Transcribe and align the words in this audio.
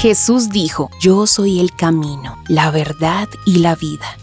Jesús 0.00 0.48
dijo, 0.48 0.88
yo 0.98 1.26
soy 1.26 1.60
el 1.60 1.76
camino, 1.76 2.42
la 2.48 2.70
verdad 2.70 3.28
y 3.44 3.58
la 3.58 3.76
vida. 3.76 4.16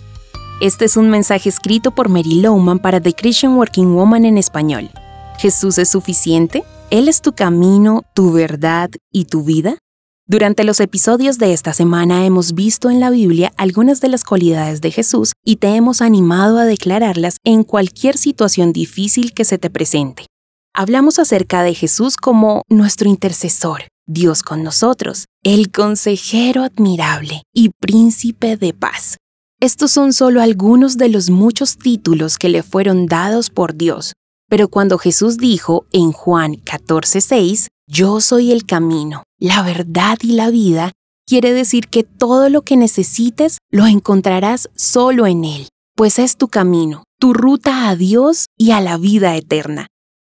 Este 0.59 0.85
es 0.85 0.97
un 0.97 1.11
mensaje 1.11 1.49
escrito 1.49 1.91
por 1.91 2.09
Mary 2.09 2.41
Lowman 2.41 2.79
para 2.79 2.99
The 2.99 3.13
Christian 3.13 3.53
Working 3.57 3.93
Woman 3.93 4.25
en 4.25 4.39
español. 4.39 4.89
¿Jesús 5.37 5.77
es 5.77 5.89
suficiente? 5.89 6.63
¿Él 6.89 7.07
es 7.07 7.21
tu 7.21 7.33
camino, 7.33 8.01
tu 8.15 8.31
verdad 8.31 8.89
y 9.11 9.25
tu 9.25 9.43
vida? 9.43 9.77
Durante 10.25 10.63
los 10.63 10.79
episodios 10.79 11.37
de 11.37 11.53
esta 11.53 11.73
semana 11.73 12.25
hemos 12.25 12.55
visto 12.55 12.89
en 12.89 12.99
la 12.99 13.11
Biblia 13.11 13.53
algunas 13.55 14.01
de 14.01 14.07
las 14.07 14.23
cualidades 14.23 14.81
de 14.81 14.89
Jesús 14.89 15.33
y 15.45 15.57
te 15.57 15.75
hemos 15.75 16.01
animado 16.01 16.57
a 16.57 16.65
declararlas 16.65 17.37
en 17.43 17.63
cualquier 17.63 18.17
situación 18.17 18.73
difícil 18.73 19.31
que 19.31 19.45
se 19.45 19.59
te 19.59 19.69
presente. 19.69 20.25
Hablamos 20.73 21.19
acerca 21.19 21.61
de 21.61 21.75
Jesús 21.75 22.17
como 22.17 22.63
nuestro 22.67 23.07
intercesor, 23.07 23.83
Dios 24.07 24.41
con 24.41 24.63
nosotros, 24.63 25.25
el 25.47 25.71
consejero 25.71 26.63
admirable 26.63 27.43
y 27.53 27.69
príncipe 27.69 28.57
de 28.57 28.73
paz. 28.73 29.15
Estos 29.61 29.91
son 29.91 30.11
solo 30.11 30.41
algunos 30.41 30.97
de 30.97 31.07
los 31.07 31.29
muchos 31.29 31.77
títulos 31.77 32.37
que 32.37 32.49
le 32.49 32.63
fueron 32.63 33.05
dados 33.05 33.49
por 33.49 33.73
Dios. 33.73 34.11
Pero 34.49 34.67
cuando 34.67 34.97
Jesús 34.97 35.37
dijo 35.37 35.85
en 35.93 36.11
Juan 36.11 36.55
14:6, 36.55 37.67
Yo 37.87 38.19
soy 38.19 38.51
el 38.51 38.65
camino, 38.65 39.23
la 39.39 39.63
verdad 39.63 40.17
y 40.21 40.33
la 40.33 40.49
vida, 40.49 40.91
quiere 41.25 41.53
decir 41.53 41.87
que 41.87 42.03
todo 42.03 42.49
lo 42.49 42.63
que 42.63 42.75
necesites 42.75 43.59
lo 43.71 43.87
encontrarás 43.87 44.69
solo 44.75 45.27
en 45.27 45.45
Él, 45.45 45.69
pues 45.95 46.19
es 46.19 46.35
tu 46.35 46.49
camino, 46.49 47.05
tu 47.21 47.33
ruta 47.33 47.87
a 47.87 47.95
Dios 47.95 48.47
y 48.57 48.71
a 48.71 48.81
la 48.81 48.97
vida 48.97 49.37
eterna. 49.37 49.87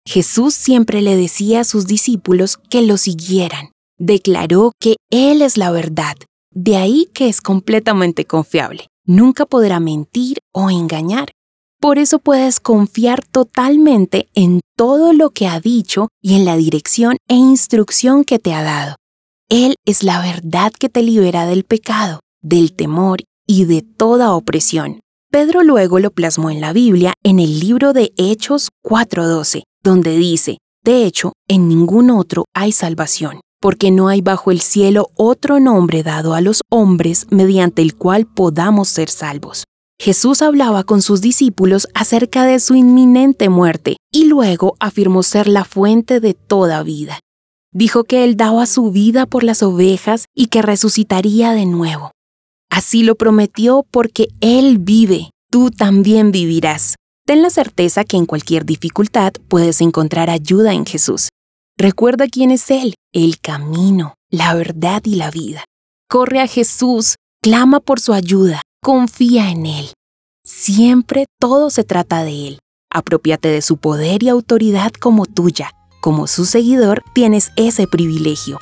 Jesús 0.07 0.53
siempre 0.53 1.01
le 1.01 1.17
decía 1.17 1.61
a 1.61 1.65
sus 1.65 1.87
discípulos 1.87 2.59
que 2.69 2.83
lo 2.83 2.99
siguieran. 2.99 3.71
Declaró 3.99 4.73
que 4.79 4.97
Él 5.11 5.43
es 5.43 5.57
la 5.57 5.71
verdad, 5.71 6.17
de 6.53 6.77
ahí 6.77 7.09
que 7.15 7.29
es 7.29 7.41
completamente 7.41 8.27
confiable. 8.27 8.89
Nunca 9.07 9.47
podrá 9.47 9.81
mentir 9.81 10.39
o 10.53 10.71
engañar. 10.71 11.31
Por 11.81 11.99
eso 11.99 12.19
puedes 12.19 12.61
confiar 12.61 13.25
totalmente 13.25 14.29
en 14.35 14.61
todo 14.77 15.13
lo 15.13 15.31
que 15.31 15.47
ha 15.47 15.61
dicho 15.61 16.09
y 16.23 16.35
en 16.35 16.45
la 16.45 16.57
dirección 16.57 17.17
e 17.29 17.35
instrucción 17.35 18.25
que 18.25 18.39
te 18.39 18.53
ha 18.53 18.63
dado. 18.63 18.97
Él 19.49 19.77
es 19.85 20.03
la 20.03 20.21
verdad 20.21 20.73
que 20.73 20.89
te 20.89 21.03
libera 21.03 21.47
del 21.47 21.65
pecado, 21.65 22.21
del 22.43 22.73
temor 22.73 23.21
y 23.47 23.65
de 23.65 23.83
toda 23.83 24.35
opresión. 24.35 25.01
Pedro 25.31 25.63
luego 25.63 26.01
lo 26.01 26.11
plasmó 26.11 26.51
en 26.51 26.61
la 26.61 26.73
Biblia 26.73 27.15
en 27.23 27.39
el 27.39 27.61
libro 27.61 27.93
de 27.93 28.13
Hechos 28.17 28.69
4:12, 28.83 29.63
donde 29.83 30.17
dice, 30.17 30.59
de 30.85 31.05
hecho, 31.05 31.33
en 31.49 31.69
ningún 31.69 32.11
otro 32.11 32.45
hay 32.55 32.73
salvación, 32.73 33.41
porque 33.67 33.91
no 33.91 34.07
hay 34.07 34.21
bajo 34.21 34.53
el 34.53 34.61
cielo 34.61 35.11
otro 35.17 35.59
nombre 35.59 36.05
dado 36.05 36.35
a 36.35 36.41
los 36.41 36.61
hombres 36.71 37.27
mediante 37.31 37.83
el 37.83 37.97
cual 37.97 38.25
podamos 38.25 38.87
ser 38.87 39.11
salvos. 39.11 39.65
Jesús 40.01 40.41
hablaba 40.41 40.85
con 40.85 41.03
sus 41.03 41.21
discípulos 41.21 41.89
acerca 41.93 42.45
de 42.45 42.61
su 42.61 42.77
inminente 42.77 43.49
muerte 43.49 43.97
y 44.13 44.27
luego 44.27 44.77
afirmó 44.79 45.25
ser 45.25 45.49
la 45.49 45.65
fuente 45.65 46.21
de 46.21 46.33
toda 46.35 46.85
vida. 46.85 47.19
Dijo 47.73 48.05
que 48.05 48.23
Él 48.23 48.37
daba 48.37 48.67
su 48.67 48.93
vida 48.93 49.27
por 49.27 49.43
las 49.43 49.65
ovejas 49.65 50.27
y 50.33 50.47
que 50.47 50.63
resucitaría 50.63 51.51
de 51.51 51.67
nuevo. 51.67 52.13
Así 52.71 53.03
lo 53.03 53.17
prometió 53.17 53.85
porque 53.91 54.29
Él 54.41 54.79
vive, 54.79 55.31
tú 55.51 55.73
también 55.73 56.31
vivirás. 56.31 56.95
Ten 57.27 57.43
la 57.43 57.51
certeza 57.51 58.05
que 58.05 58.17
en 58.17 58.27
cualquier 58.27 58.65
dificultad 58.65 59.33
puedes 59.49 59.81
encontrar 59.81 60.31
ayuda 60.31 60.73
en 60.73 60.87
Jesús. 60.87 61.31
Recuerda 61.79 62.27
quién 62.27 62.51
es 62.51 62.71
Él, 62.71 62.95
el 63.13 63.39
camino, 63.39 64.15
la 64.31 64.55
verdad 64.55 65.03
y 65.05 65.17
la 65.17 65.31
vida. 65.31 65.67
Corre 66.09 66.41
a 66.41 66.47
Jesús, 66.47 67.17
clama 67.43 67.81
por 67.81 68.01
su 68.01 68.15
ayuda, 68.15 68.63
confía 68.83 69.51
en 69.51 69.67
Él. 69.67 69.93
Siempre 70.43 71.27
todo 71.39 71.69
se 71.69 71.85
trata 71.85 72.25
de 72.25 72.49
Él. 72.49 72.59
Apropiate 72.91 73.49
de 73.49 73.61
su 73.61 73.77
poder 73.77 74.23
y 74.23 74.31
autoridad 74.31 74.91
como 74.93 75.27
tuya. 75.27 75.71
Como 76.01 76.27
su 76.29 76.47
seguidor 76.47 77.03
tienes 77.15 77.51
ese 77.57 77.87
privilegio. 77.87 78.59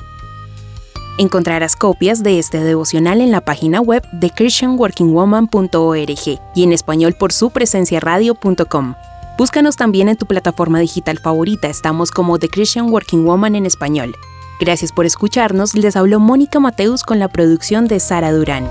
Encontrarás 1.17 1.77
copias 1.77 2.21
de 2.21 2.37
este 2.37 2.59
devocional 2.59 3.21
en 3.21 3.31
la 3.31 3.45
página 3.45 3.79
web 3.79 4.03
de 4.11 4.29
christianworkingwoman.org 4.29 6.41
y 6.53 6.63
en 6.63 6.73
español 6.73 7.15
por 7.17 7.31
su 7.31 7.51
presencia 7.51 8.01
radio.com. 8.01 8.95
Búscanos 9.37 9.75
también 9.75 10.07
en 10.07 10.15
tu 10.15 10.25
plataforma 10.25 10.79
digital 10.79 11.19
favorita, 11.19 11.67
estamos 11.67 12.09
como 12.09 12.39
The 12.39 12.47
Christian 12.47 12.89
Working 12.89 13.25
Woman 13.25 13.55
en 13.55 13.65
español. 13.65 14.15
Gracias 14.61 14.93
por 14.93 15.05
escucharnos, 15.05 15.75
les 15.75 15.97
habló 15.97 16.21
Mónica 16.21 16.61
Mateus 16.61 17.03
con 17.03 17.19
la 17.19 17.27
producción 17.27 17.89
de 17.89 17.99
Sara 17.99 18.31
Durán. 18.31 18.69